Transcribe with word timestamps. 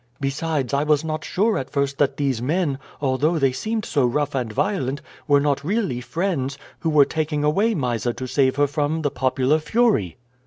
Besides, 0.19 0.73
I 0.73 0.81
was 0.83 1.03
not 1.05 1.23
sure 1.23 1.59
at 1.59 1.69
first 1.69 1.99
that 1.99 2.17
these 2.17 2.41
men, 2.41 2.79
although 3.01 3.37
they 3.37 3.51
seemed 3.51 3.85
so 3.85 4.03
rough 4.03 4.33
and 4.33 4.51
violent, 4.51 4.99
were 5.27 5.39
not 5.39 5.63
really 5.63 6.01
friends, 6.01 6.57
who 6.79 6.89
were 6.89 7.05
taking 7.05 7.43
away 7.43 7.75
Mysa 7.75 8.11
to 8.13 8.25
save 8.25 8.55
her 8.55 8.65
from 8.65 9.03
the 9.03 9.11
popular 9.11 9.59
fury." 9.59 10.17